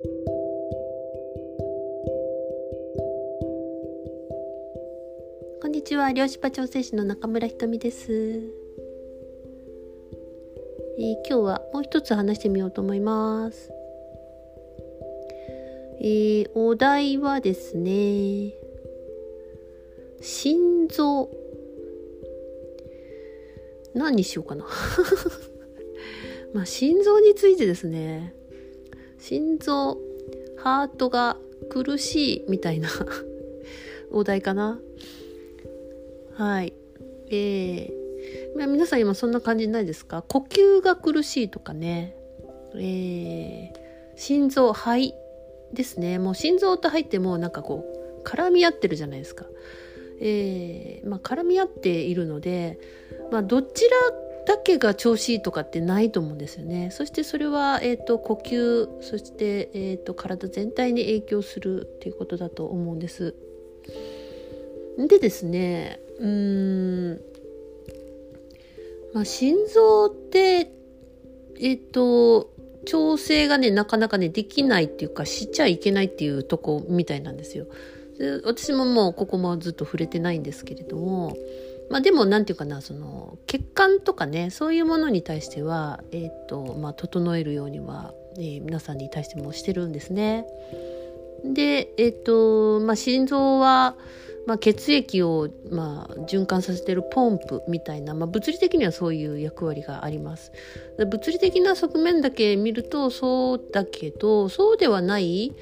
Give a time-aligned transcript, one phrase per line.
[0.00, 0.06] こ
[5.66, 6.12] んにちは。
[6.12, 13.72] 漁師場調整士の中村ひとみです、えー、今日はもう一つ話してみようと思います。
[16.00, 18.52] えー、お題はですね
[20.20, 21.28] 心臓。
[23.94, 24.64] 何にしようかな。
[26.54, 28.36] まあ心臓についてですね。
[29.28, 29.98] 心臓
[30.56, 31.36] ハートが
[31.68, 32.88] 苦しいみたいな
[34.10, 34.80] お題かな？
[36.32, 36.72] はい。
[37.30, 40.22] えー、まあ、皆さん今そんな感じないですか？
[40.22, 42.16] 呼吸が苦しいとかね。
[42.74, 43.70] えー、
[44.16, 45.12] 心臓肺
[45.74, 46.18] ですね。
[46.18, 47.84] もう心臓と肺ってもなんかこ
[48.24, 49.44] う絡み合ってるじゃないですか。
[50.22, 52.78] えー、まあ、絡み合っているので、
[53.30, 53.96] まあ、どちら
[54.48, 56.90] だけが調子いいとかってないと思うんですよね。
[56.90, 63.34] そしてそれは、えーと、呼吸そして、えーと、体全体に影響するっていうことだと思うんです。
[64.96, 67.20] でですねうーん、
[69.12, 70.72] まあ、心臓って
[71.60, 72.50] えっ、ー、と
[72.86, 77.66] 調整がねなかなかねできないっていうかしちゃいけないっていうとこみたいなんですよ。
[78.18, 81.36] で私ももうここもずっと触れてないんですけれども、
[81.90, 90.46] まあ、でも何て言うかなその血管とかねそういうものに対しては、えーとまあ、整えるようには、えー、皆さんに対してもしてるんですね。
[91.44, 93.96] で、えっ、ー、とまあ、心臓は、
[94.46, 100.52] まあ、血液を、まあ、循環させてるポンプみたいな、まあ、物理的にはそういう役割があります。
[100.98, 105.54] 物理的な側面だけ見るとそうだけどそうではない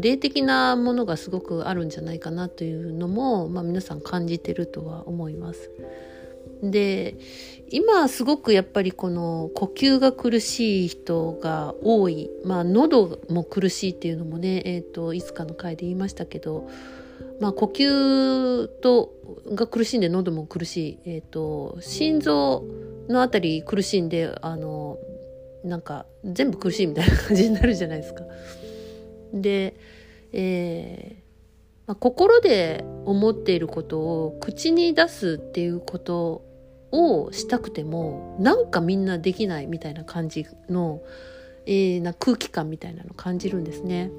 [0.00, 5.70] 霊的なものがすごくあるんじゃないかなというのも、まあ、皆さん感じてるとは思います。
[6.62, 7.16] で
[7.68, 16.70] 今すごくやっぱりこの呼吸が苦しい人が多い、まあ、喉も苦しいっていうのもね、えーと、いつかの回で言いましたけど、
[17.40, 19.12] まあ、呼吸と
[19.54, 22.64] が苦しんで喉も苦しい、えーと心臓
[23.08, 24.98] のあたり苦しんであの
[25.64, 28.22] なんか全部苦しいみたいな感じになるじゃないですか。
[29.42, 29.76] で、
[30.32, 31.26] えー
[31.86, 36.42] まあ、心で思っていることを口に出すっていうこと
[36.90, 41.00] をしたくてもなんかみんなできないみたいな感じの、
[41.66, 44.10] えー、な空気感みたいなの感じるんですね。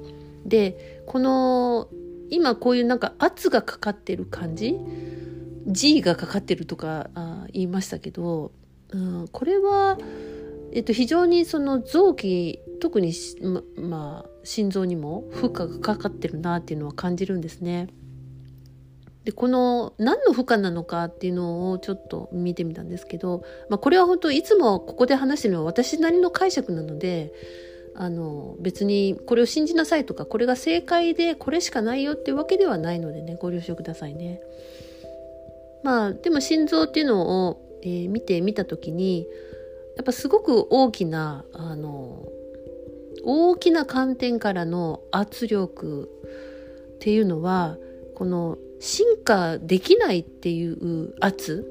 [0.44, 1.88] でこの
[2.30, 4.78] 今こういうなんか圧がかかってる感じ
[5.66, 8.52] G がかかってるとかあ言いましたけど、
[8.90, 9.98] うん、これは、
[10.72, 13.12] えっと、非常にその臓器特に
[13.42, 17.88] ままあ心臓にも負荷がかかってるなっていうのは感じるんですね。
[19.24, 27.34] でこの何の負荷なのかっていうのをちょっと見てみたんですけど、まあ、これは本当いつもここで話してるのは私なりの解釈なので
[27.94, 34.40] あの別にこれを信じなさいとかこれが正解でこれしかないよっていうわけではないのでねご了承くださいね。
[35.82, 39.26] まあでも心臓っていうのを、えー、見てみた時に
[39.96, 42.26] やっぱすごく大きなあの
[43.30, 46.08] 大きな観点からの圧力
[46.94, 47.76] っていうのは
[48.14, 51.66] この進化できないっていう圧、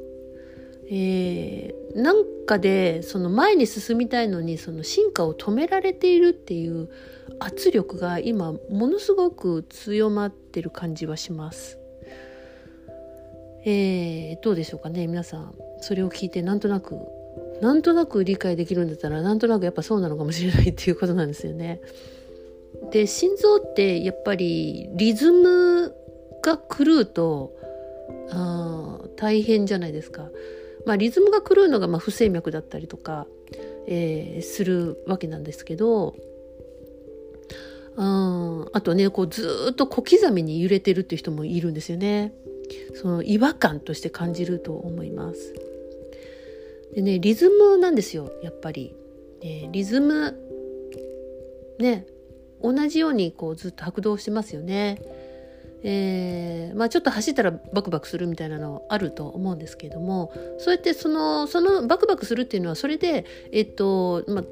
[0.92, 6.90] えー、なんかでその前に進みたいのにその進化を止められているっていう
[7.40, 11.80] 圧力が今ものすごく強まってる感じはします。
[13.66, 17.17] えー、どうでしょうかね皆さんそれを聞いてなんとなく
[17.62, 21.82] なんとなく理解できるんだったらなんとなくやっぱそうなのかもしれないっていうことなんですよね。
[22.92, 25.94] で心臓ってやっぱりリズム
[26.44, 27.54] が狂うと
[28.30, 30.30] あ大変じゃないですか。
[30.86, 33.28] まあ、リズムが狂うのがまあ不整脈だったりとか、
[33.88, 36.16] えー、するわけなんですけど
[37.98, 42.34] ああとねこうずっと小刻みに揺れてるっていう人もいるんですよね。
[42.96, 45.54] その違和感として感じると思います。
[46.94, 48.96] でねリズムなんですよやっぱり、
[49.42, 50.38] えー、リズム
[51.80, 52.06] ね
[52.62, 55.00] 同じようにこうずっと拍動してますよね。
[55.84, 64.44] えー、まあ、ちょっと走ったらバクバクするみたいなのあると思うんですけれどもそうやってそのそのバクバクするっていうのはそれで、えっとまあ、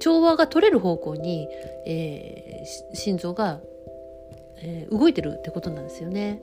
[0.00, 1.48] 調和が取れる方向に、
[1.86, 3.60] えー、心臓が、
[4.58, 6.42] えー、動いてるってことなんですよね。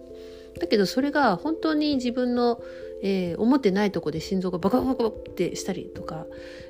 [0.60, 2.62] だけどそれが本当に自分の、
[3.02, 6.26] えー、思ってないとこで心臓がバカバカってしたりとか、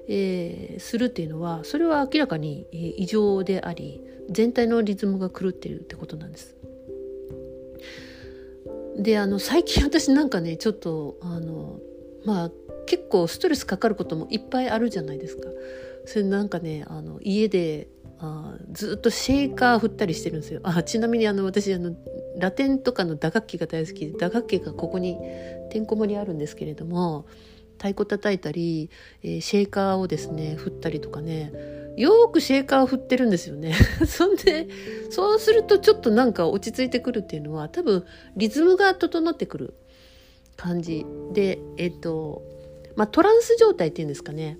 [0.07, 6.55] えー、するっていうのはそれは明らかに異常であり全体のリズムが狂ってるってことなんです。
[8.97, 11.79] であの最近私なんかねちょっとあの
[12.25, 12.51] まあ
[12.85, 15.49] 結構ストレスかかることもいっぱいあるじゃないですか。
[16.05, 17.87] それなんかねあの家で
[18.23, 21.95] あずっとシェーカー振ったりしてるんですよあちなみにあの私あの
[22.37, 25.17] ラテンとかの打楽器が大好きで打楽器がここに
[25.71, 27.25] てんこ盛りあるんですけれども
[27.79, 28.91] 太鼓叩いたり、
[29.23, 31.51] えー、シェーカーをですね振ったりとかね
[31.97, 33.73] よくシェーカーを振ってるんですよね。
[34.07, 34.67] そんで
[35.09, 38.05] そうするとちょっとなんか落ち着いてくるっていうのは多分
[38.37, 39.73] リズムが整ってくる
[40.55, 42.43] 感じでえっ、と
[42.95, 44.57] まあトランス状態っていうんですかね。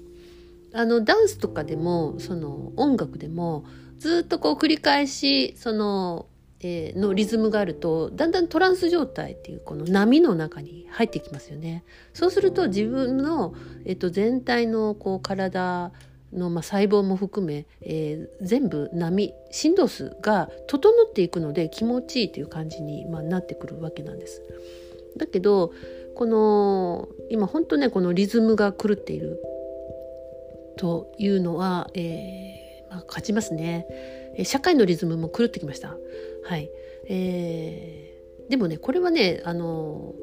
[0.73, 3.65] あのダンスとかでもその音楽でも
[3.97, 6.27] ずっとこう繰り返しその、
[6.61, 11.83] えー、のリズムがあるとだんだんトランス状態っていうこの波の中に入ってきますよね。
[12.13, 13.53] そうすると自分の、
[13.85, 15.91] えー、と全体のこう体
[16.33, 24.41] の、まあ、細胞も含め、えー、全部波振動数が整っていくので気持ちいいという感じに、まあ、なってくるわけなんです。
[25.17, 25.73] だけど
[26.15, 29.39] この今本当ねこのリズムが狂っている
[30.81, 33.85] というのは、えー、まあ、勝ちますね。
[34.43, 35.95] 社会のリズムも狂ってきました。
[36.43, 36.71] はい。
[37.07, 40.15] えー、でもね、これはね、あの、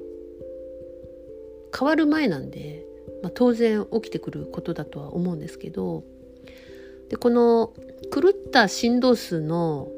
[1.79, 2.85] 変わる前なんで、
[3.23, 6.03] まあ、当然起きてくることだとは思うんですけど、
[7.09, 7.73] で、この
[8.13, 9.89] 狂った振動数の、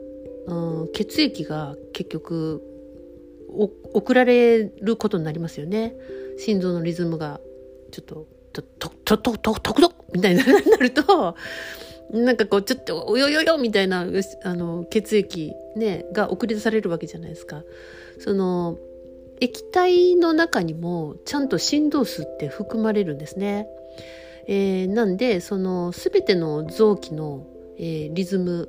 [0.47, 0.55] う
[0.85, 2.63] ん、血液が結局
[3.49, 5.95] 送られることになりますよね。
[6.37, 7.41] 心臓のリズムが
[7.93, 11.35] ちょっとと、と、と、と、と、とみたいに なると、
[12.11, 14.07] なんかこう、ちょっと、およよよみたいな、
[14.43, 17.63] あの、血液ね、が送り出されるわけじゃないですか。
[18.19, 18.79] その、
[19.41, 23.69] 液体の中にもちゃんと振動数って含まれるんですね。
[24.47, 27.47] えー、なんで、その、すべての臓器の、
[27.79, 28.69] えー、リズム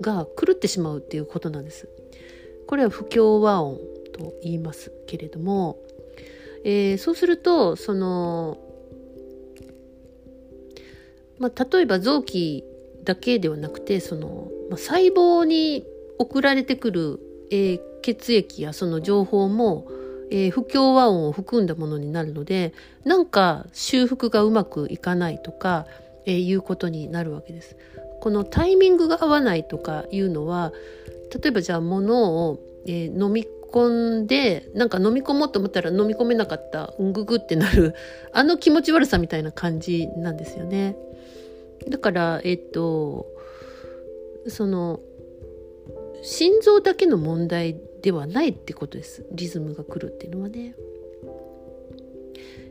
[0.00, 1.88] が狂ってしまうっていうことなんです。
[2.66, 3.78] これは不協和音
[4.12, 5.78] と言いますけれども、
[6.64, 8.58] えー、そうすると、その、
[11.42, 12.64] まあ、例えば臓器
[13.02, 15.84] だけではなくてその、まあ、細胞に
[16.20, 19.88] 送られてくる、えー、血液やその情報も、
[20.30, 22.72] えー、不協和音を含んだものになるので
[23.04, 25.86] なんか修復がうまくいかないとか、
[26.26, 27.76] えー、いうことになるわけです。
[28.20, 30.72] このタイミングが合わないとかいうのは
[31.42, 37.96] 例えばじゃあ物を、えー、飲み込んでなんか飲み込もうと思ったら飲み込めなかったうんぐぐってなる
[38.32, 40.94] あの気持ち悪さみたいな感じなんですよね。
[41.88, 43.26] だからえっと
[44.46, 45.00] その
[46.22, 50.74] 心臓だけの問題ではないってことですリズムが来るっていうのはね。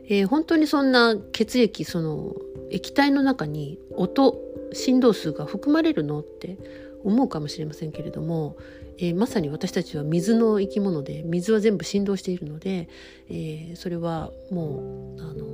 [0.08, 2.34] えー、本当にそんな血液その
[2.70, 4.36] 液体の中に音
[4.72, 6.58] 振動数が含まれるのって
[7.04, 8.56] 思うかもしれませんけれども、
[8.98, 12.88] えー、まさに私たちは水の生き物で水は全部振動しているので、
[13.28, 15.46] えー、それはもうあの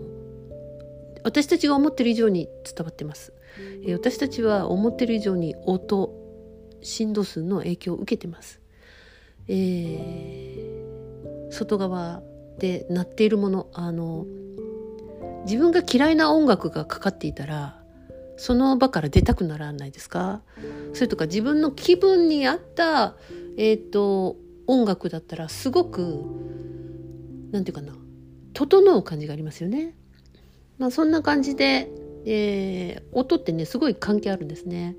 [1.25, 3.33] 私たちが思ってる以上に伝わってます。
[3.87, 6.13] え私たちは思ってる以上に音
[6.83, 8.61] 振動数の影響を受けてます。
[9.49, 12.23] えー、外側
[12.59, 14.27] で鳴っているものあの
[15.45, 17.81] 自分が嫌いな音楽がかかっていたら
[18.37, 20.43] その場から出たくならないですか？
[20.93, 23.17] それとか自分の気分に合った、
[23.57, 24.37] えーと、
[24.67, 26.25] 音楽だったらすごく
[27.51, 27.99] 何て言うかな
[28.53, 29.97] 整う感じがありますよね。
[30.79, 31.91] まあ、そんな感じで
[32.31, 34.97] えー、音ってねすごい関係あるんですね。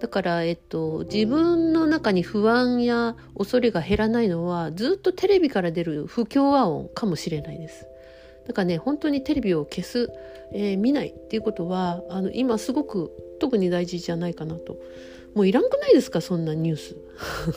[0.00, 7.86] だから、えっと、自分の中に不安や恐れが減らないのはずっとテレビから出る不協和音かもしれないです。
[8.46, 10.10] だからね本当にテレビを消す、
[10.52, 14.76] えー、見ないっていうことはあの今すごく特に大事じゃないかなと。
[15.34, 16.96] もういらんくないですかそんなニュース。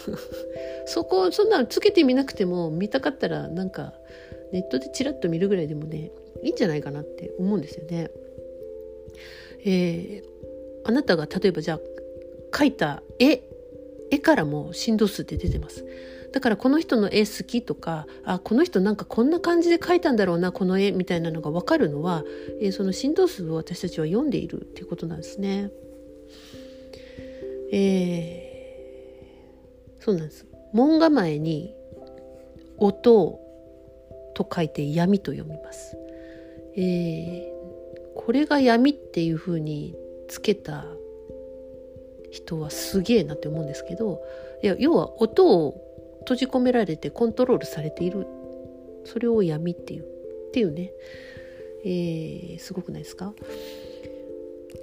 [0.86, 3.94] そこそんなのつけてみなくても見たかったらなんか
[4.51, 6.12] ネットでチラッと見るぐらいでもね
[6.44, 8.12] いいんじゃないかなって思うんですよね。
[9.66, 10.24] えー、
[10.86, 11.80] あなたが例えばじゃあ
[12.51, 13.44] 描いた絵
[14.12, 15.86] 絵からも振動数って出てます。
[16.32, 22.24] だからこの人の絵好きとかあこの人なんかこんな感じで描いたんだろうなこの絵みたいなのが分かるのは、
[22.62, 25.72] えー、その振動数を私たちは読んでいるっていうことなんですね。
[27.72, 30.46] えー、そうなんです。
[30.74, 31.74] 門構えに
[32.78, 33.39] 音
[34.36, 35.98] と書いて闇と読みます。
[36.75, 37.59] えー、
[38.26, 39.96] これが闇っていう風に
[40.28, 40.86] つけた
[42.32, 44.22] 人はすげえなって思うんですけど
[44.62, 45.82] いや要は音を
[46.20, 48.28] 閉じ込められてコントロールされている。
[49.06, 50.04] それを闇っていう。
[50.04, 50.92] っていうね、
[51.86, 53.34] えー、すごくないですか？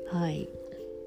[0.09, 0.49] はい。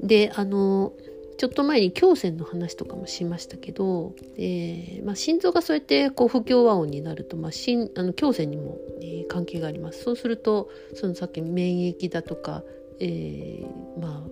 [0.02, 0.94] であの
[1.40, 10.04] ちょっと前に胸腺の話とかもしましたけど、えーまあ、心臓がそうやってこう不協和音になると、まあ、心あの胸腺にも、えー、関係があります。
[10.04, 12.62] そうするとそのさっき免疫だとか、
[13.00, 14.24] えー、まあ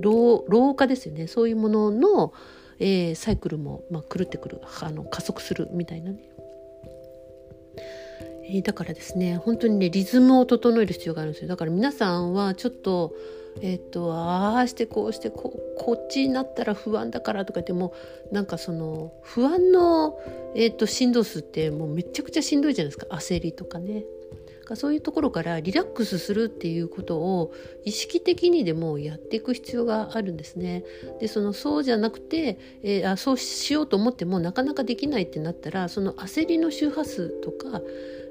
[0.00, 1.28] 老老化ですよね。
[1.28, 2.32] そういうものの、
[2.80, 6.18] えー、サイクルも、まあ、狂ってくるあの加速するみたいなね。
[8.50, 11.48] え、だからですね本当にねリズムを整える必要があるんですよ。
[11.48, 13.14] だから皆さんはちょっと
[13.60, 17.94] えっ、とああしてこうしてこうこっちになったら不安だからとか言っても
[18.32, 20.18] なんかその不安の、
[20.54, 24.04] えーと、振動数ってもうめちゃくちゃしんどいじゃないですか焦りとかね。
[24.76, 27.52] そういうところからリラックスするっていうことを
[27.84, 30.84] 意識的にでもやっていく必要があるんですね。
[31.20, 37.80] でそのそうじゃなくて、えー、あそうしようと思ってもなかなかできないってなったらその焦りの周波数とか、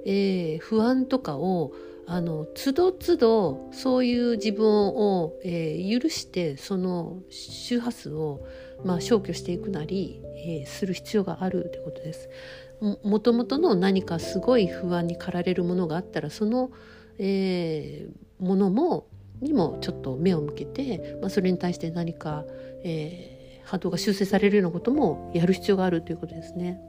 [0.06, 1.74] えー、不安とかを
[2.10, 8.48] あのつどつどそういう自分を、えー、許してその周波数を、
[8.86, 12.30] まあ、消去していくなり、えー、する必要があるということです。
[13.04, 16.72] もともとの何かすごい不安に駆られるものがあったらその、
[17.18, 19.08] えー、ものも
[19.42, 22.46] にもちょっと目を向けて、まあ、それに対して何か、
[22.84, 26.80] えー、波動が修正されるようなこともやる必要があるということですね。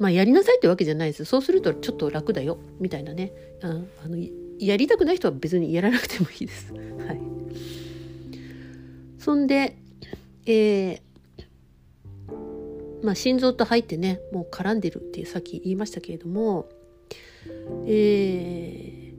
[0.00, 1.26] まあやりなさいってわけじゃないです。
[1.26, 2.58] そうするとちょっと楽だよ。
[2.80, 3.32] みたいなね。
[3.62, 4.16] ああの
[4.58, 6.72] やりたくない人は別にやらなくてもいいです。
[7.06, 7.20] はい、
[9.18, 9.76] そんで、
[10.46, 11.00] えー
[13.02, 16.68] まあ、心臓と入ってねもう絡んでるってさっき言いましたけれども、
[17.86, 19.12] え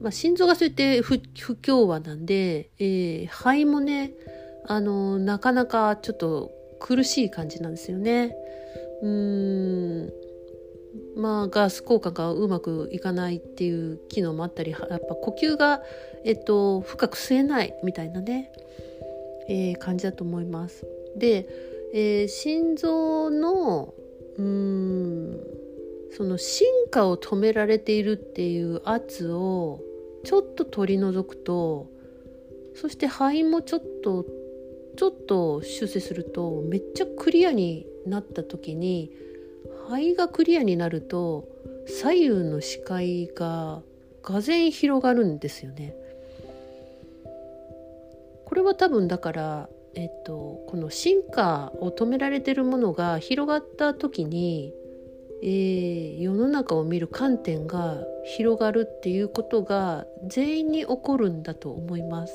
[0.00, 4.12] ーまあ、心臓がそうやって不不協和なんで、えー、肺もね
[4.66, 8.34] あのなかなかちょっと苦しい感じなんですよね。
[9.02, 10.21] うん。
[11.16, 15.82] まあ、ガス効果がうまくいかないっていう機能もあったりやっぱ呼吸が、
[16.24, 18.52] えっと、深く吸えないみたいなね、
[19.48, 20.86] えー、感じだと思います。
[21.16, 21.48] で、
[21.94, 23.94] えー、心臓の
[24.38, 25.40] うん
[26.16, 29.80] その進化を止められているっていう圧を
[30.24, 31.90] ちょっと取り除くと
[32.74, 34.26] そして肺もちょっと
[34.96, 39.10] ちょっと修正するとめっちゃクリアになった時に
[39.92, 41.46] 肺がクリアになると
[41.86, 43.82] 左右の視界が
[44.22, 45.94] がぜ広がるんですよね。
[48.46, 54.72] これは多分だから、えっと、この進化を止められてるものが広がった時に、
[55.42, 58.02] えー、世の中を見る観点が
[58.36, 62.32] 広がるっていうことが全員に起こるんだと思います。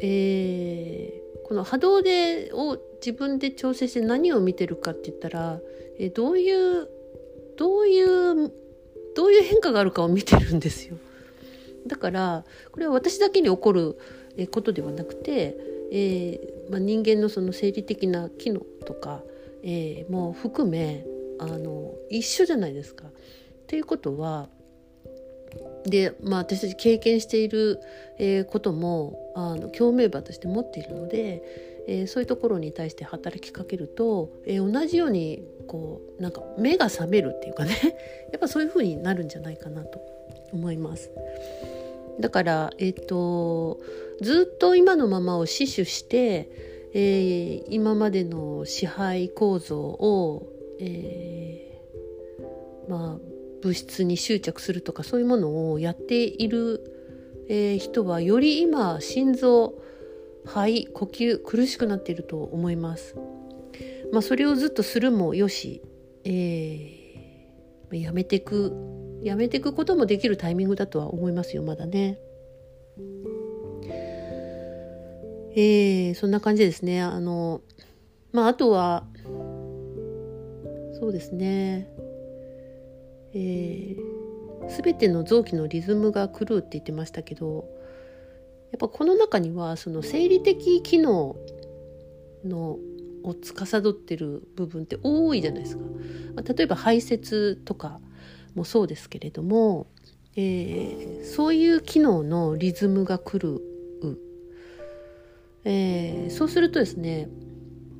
[0.00, 5.60] えー、この波動でを自分で調整して何を見てるかって言ったら、
[6.00, 6.88] え、どういう
[7.56, 8.52] どういう
[9.14, 10.96] どういう変化があるかを見てるんですよ。
[11.86, 13.98] だからこれは私だけに起こる
[14.50, 15.56] ことではなくて、
[15.92, 19.22] えーまあ、人間のその生理的な機能とか、
[19.62, 21.04] えー、も含め
[21.38, 23.06] あの一緒じゃないですか。
[23.06, 23.12] っ
[23.66, 24.48] ていうことは
[25.84, 27.80] で、まあ、私たち経験している、
[28.18, 31.42] えー、こともあの共鳴場として持っているので、
[31.90, 37.76] えー、そういうところに対して働きかけると、えー、同じようにこうなんか目が覚めるっていうかね
[38.30, 40.00] やっぱそういう風になるんじゃないかなと
[40.52, 41.10] 思います。
[42.20, 43.80] だから、えーと、
[44.20, 46.50] ずっと今のままを死守して、
[46.92, 50.46] えー、今までの支配構造を、
[50.78, 53.30] えー、まあ
[53.62, 59.74] 物質に執着するとかそういうものをやっている、えー、人はより今心臓
[60.44, 63.16] 肺呼吸苦しくなっていると思います。
[64.12, 65.82] まあ、それをずっとするもよし、
[66.24, 68.72] えー、やめていく
[69.22, 72.18] やめていくこともできるタイミングだとは思いますよまだね。
[75.52, 77.02] えー、そんな感じですね。
[77.02, 77.60] あの
[78.32, 79.04] まああとは
[80.98, 81.88] そうですね
[83.32, 87.64] えー、全ての臓器のリズムが狂うって言ってましたけど
[88.72, 91.36] やっぱこの中にはその生理的機能
[92.44, 92.78] の
[93.22, 95.84] を司ってる部分って多いじゃないですか。
[96.54, 98.00] 例えば排泄とか
[98.54, 99.86] もそうですけれども、
[100.36, 103.62] えー、そういう機能のリズムが狂う、
[105.64, 107.28] えー、そうするとですね、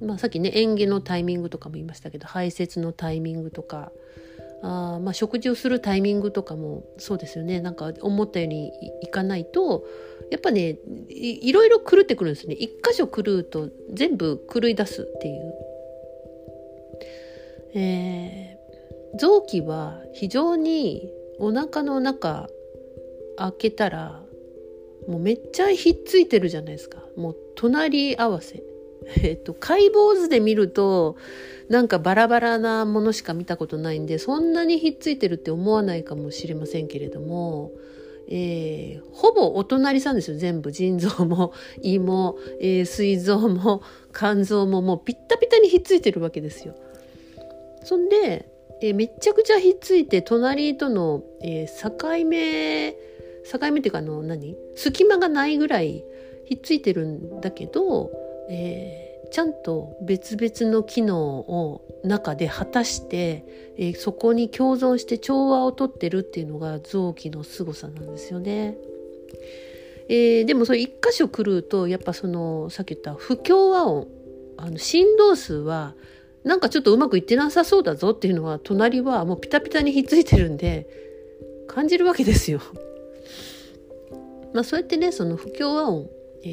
[0.01, 3.93] まあ、さっきね演技のタイミングとかも言いましたけど排泄のタイミングとか
[4.63, 8.73] あまあ食事をするタイミングとかもそうですよねなんか思ったように
[9.03, 9.85] いかないと
[10.31, 12.55] やっぱねいろいろ狂ってくるんですね。
[12.55, 15.55] 一箇所狂うと全部狂い出すっていう。
[17.73, 21.09] えー、臓器は非常に
[21.39, 22.49] お腹の中
[23.37, 24.23] 開けたら
[25.09, 27.03] もうめっちゃひっついてるじゃないですか。
[27.17, 28.63] もう隣り合わせ。
[29.23, 31.17] えっと、解剖図で見ると、
[31.69, 37.73] なんかバラバラなものしか見たことないんで、そんなにひっついてるって思わないかもしれませんけれども、
[38.31, 43.83] えー、ほぼお隣さんですよ全部腎臓も 胃も、えー、膵臓も
[44.15, 46.75] 肝臓ももうピッタピタにひっついてるわけですよ。
[47.83, 48.49] そんで、
[48.81, 51.91] えー、めちゃくちゃひっついて隣との、え境
[52.25, 54.57] 目境目っていうかあの何？
[54.77, 56.05] 隙間がないぐらい
[56.45, 58.11] ひっついてるんだけど、
[58.49, 63.45] えちゃんと別々の機能を中で果たして、
[63.77, 68.77] えー、そこに共存して調和をとってるっていうのが臓器の凄さなんですよね。
[70.09, 74.09] えー、でもそれ一箇所狂うとやっぱそのさっき言った不協和音
[74.57, 75.95] あの振動数は
[76.43, 80.89] なんかちょっとうまくいってなさそうだぞっていうのは隣はもうピタピタにひっついてるんで
[81.69, 82.61] 感じるわけですよ。
[84.53, 86.11] まあそうやってねその不協和音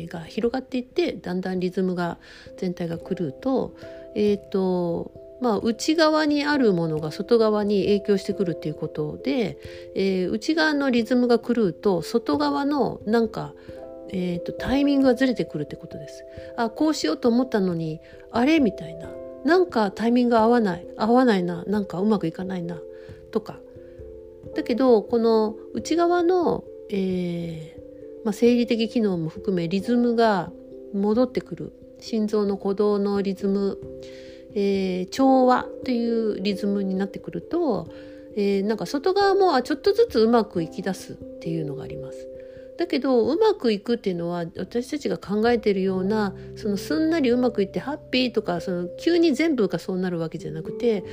[0.07, 2.17] が広がっていってだんだんリズムが
[2.57, 3.75] 全体が狂うと,、
[4.15, 9.57] えーとまあ、内側にあるものが外側に影響してくるっていうことで、
[9.95, 13.53] えー、内側のリズムが狂うと外側のなんか、
[14.09, 16.25] えーと、タイミングがずれてくるってことです。
[16.57, 17.99] あこうしようと思ったのに
[18.31, 19.09] あれみたいな
[19.45, 22.81] なんかタイミング合わない合わないななんかうまくいかないな
[23.31, 23.59] とか
[24.55, 27.86] だけどこの内側の、えー
[28.23, 30.51] まあ、生理的機能も含めリズムが
[30.93, 33.77] 戻ってくる心臓の鼓動のリズム、
[34.53, 37.87] えー、調和というリズムになってくると、
[38.35, 42.27] えー、なんか外側もあちょっとずつうまくいきだすっていうのがあります。
[42.77, 51.03] だけどうまくいくっていうのは私たちが考えているようなそのすんなりうまくいってハッピーとかその急に全部がそうなるわけじゃなくて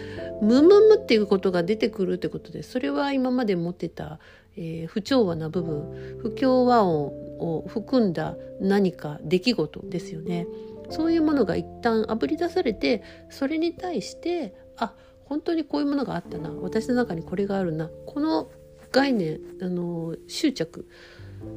[0.43, 4.19] ムムムっていうことが出てくるってことですそれは今まで持ってた
[4.57, 7.07] えー、不調和な部分不協和音
[7.39, 10.47] を含んだ何か出来事ですよね
[10.91, 14.95] そういうものが一旦あぶり出されてそれに対してあ
[15.25, 18.51] 本当にこういうものがあったな私の中にこれがあるなこの
[18.93, 20.87] 概念あの執着、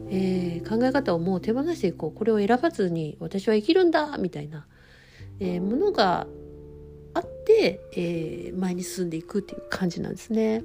[0.10, 4.66] えー、考え方をもう手放していこうこれを選ばずに私は生きるんだみたいな、
[5.40, 6.26] えー、ものが
[7.14, 10.64] あって、えー、前に進んでいくっていう感じなんですね。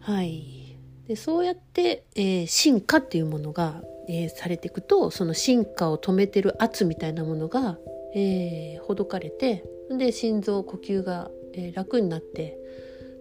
[0.00, 7.78] はい、でそうやって、えー、進化っていうものが、えー、されていくとその進化を止めてる圧みたいなものが、
[8.14, 12.56] えー、ほどかれてで心臓呼吸が、えー、楽になって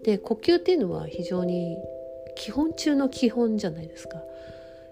[0.04, 1.78] で呼吸っていうのは非常に
[2.36, 4.24] 基本中の基本じゃないですか。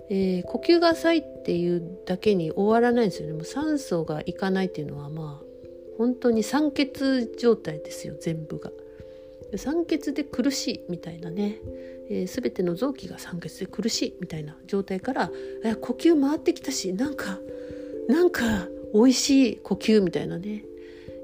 [0.10, 5.46] えー、呼吸が浅いっていうだけに終わらないんですよねもう酸素がいかないっていうのはまあ
[5.98, 8.72] 本当に酸欠状態ですよ全部が。
[9.56, 11.58] 酸欠で苦しいみたいなね、
[12.10, 15.32] えー、全ての臓器が酸欠で苦しいみたいな状態から
[15.82, 17.40] 呼吸回ってきたしなんか
[18.10, 20.64] なんか美味しい呼吸みたいなね、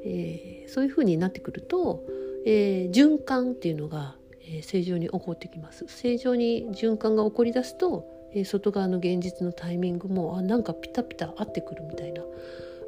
[0.05, 2.03] えー、そういう風になってくると、
[2.45, 5.86] えー、循環っていうのが、え正常に起こってきます。
[5.88, 12.23] 正常に循環が起こり出すと、え外側の現実のタイミングもあなんかピタピタ合ってくるみたいな。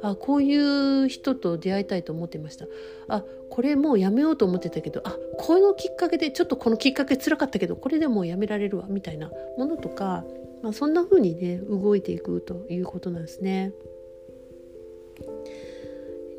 [0.02, 2.66] あこういう人と出会いたいと思ってました。
[3.08, 3.24] あ
[3.56, 10.24] これもうやめようと思ってたけどあこのきっかけでちょっとこのきっかけつらかったけどこれでもうやめられるわみたいなものとか、
[10.62, 13.72] まあ、そんな風にね動いていくということなんですね。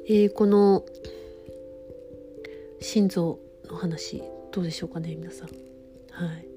[0.08, 0.86] えー、この
[2.82, 5.50] 心臓の話どうでしょうかね皆さん。
[6.12, 6.48] はい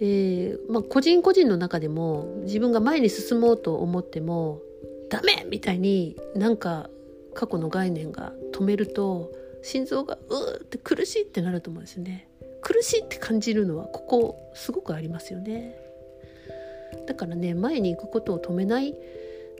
[0.00, 4.60] えーまあ、個人個人の中でも自分が前に進もうと思っても
[5.08, 6.90] ダメみたいになんか
[7.32, 12.28] 過去の概念が止めると心臓がうーって苦しいってなると思うんですよね
[12.62, 15.76] 苦しいって感じるのはここすごくありますよね
[17.06, 18.94] だからね前に行くことを止めない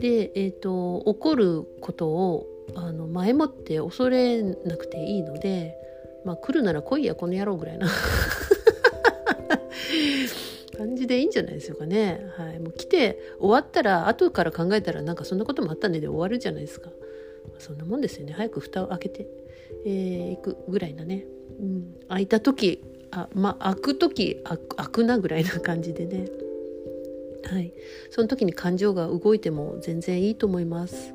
[0.00, 5.74] で、えーと、起こることをあの前もって恐れなくていいので、
[6.24, 7.88] まあ、来るなら来いやこの野郎ぐらいな
[10.76, 12.24] 感じでいいんじゃないでしょうかね。
[12.36, 16.90] はい、もう来て終わったら後から考えたらなんかそんなこともあったねで終わるじゃないですか。
[17.58, 18.32] そんなもんですよね。
[18.34, 19.26] 早く蓋を開けて、
[19.84, 21.24] えー、くぐらいなね。
[21.60, 26.28] うん、開いた時あまあ開く時開くなぐらいな感じでね。
[27.44, 27.72] はい、
[28.10, 31.14] その時に感情が動いても全然いいと思います。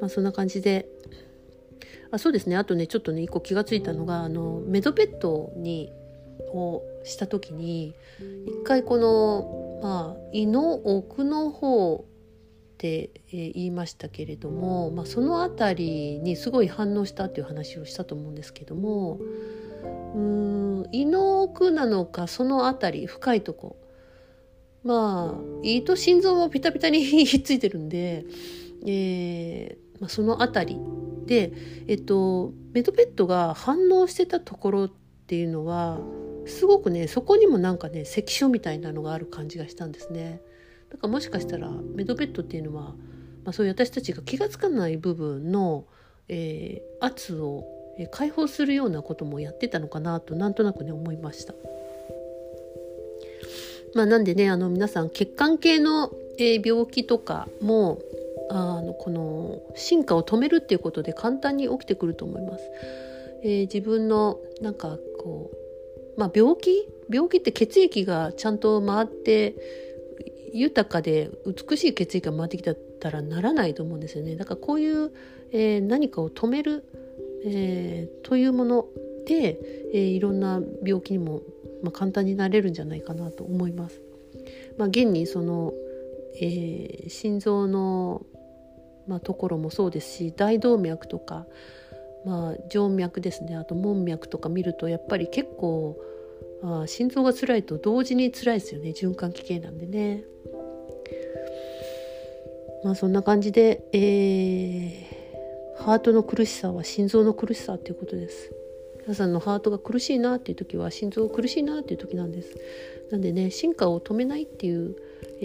[0.00, 0.88] まあ、そんな感じで
[2.10, 5.92] あそうですねあとねちょっとね一個気が付いたのがあのメドペットに
[6.52, 7.94] をした時に
[8.46, 12.04] 一回この、まあ、胃の奥の方
[12.84, 19.18] って言いましたけれども、まあ、その辺りにすごい反応したっていう話をしたと思うんですけども
[20.14, 23.78] うん胃の奥なのかその辺り深いとこ
[24.84, 28.26] まあ胃と心臓もピタピタにひっついてるんで、
[28.86, 30.80] えーまあ、その辺り
[31.24, 31.52] で、
[31.88, 34.92] えっと、メドペットが反応してたところっ
[35.26, 36.00] ていうのは
[36.44, 40.42] すごくねそこにもなんかね関所みたいなのがある感じがしたんですね。
[40.94, 42.94] だからもしかしたらメドベッドっていうのは、
[43.42, 45.86] まあ、そういう私たちが気が付かない部分の、
[46.28, 47.64] えー、圧を
[48.12, 51.54] 解放するようなこともやってたのかなとなんとなくね思いました。
[53.94, 57.98] まあ、なんでねあの皆さん血管系の、えー、病気とかも
[58.50, 62.64] あのこの進化を止めるっていうことで簡単に起きてくると思います。
[63.42, 65.50] えー、自分のなんかこ
[66.16, 66.88] う、まあ、病気？
[67.10, 69.54] 病気って血液がちゃんと回って
[70.54, 74.36] 豊かで美しい血液が回ってきたらならないと思うんですよね。
[74.36, 75.12] だからこういう、
[75.50, 76.84] えー、何かを止める、
[77.44, 78.86] えー、というもの
[79.26, 79.58] で、
[79.92, 81.42] えー、いろんな病気にも、
[81.82, 84.00] まあ、簡単になれるんじゃないかなと思います。
[84.78, 85.74] まあ、現にその、
[86.40, 88.24] えー、心臓の、
[89.08, 91.46] まあ、ところもそうですし大動脈とか、
[92.24, 95.96] まあ、静脈ですねあと門脈とか見るとやっぱり結構
[96.66, 100.24] あ心臓が辛いと同時に辛いですよね循環器系なんでね。
[102.82, 108.50] まあそんな感じで、えー、ハートの苦しさは心臓の苦しさっていうことです。
[109.02, 112.56] 皆さんのハートが苦しいなっていう時は心臓苦しいなっていう時なんです。
[113.10, 114.96] なんでね進化を止めないっていう、
[115.40, 115.44] え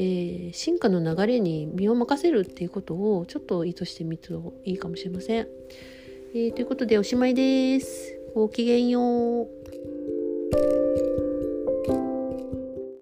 [0.51, 5.47] ー、進化の流れに身を任せるっていうことをちょっと意図してみるといいかもしれません。
[6.34, 8.17] えー、ということでおしまいです。
[8.36, 11.09] ごきげんよう。